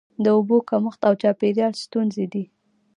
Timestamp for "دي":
2.33-2.43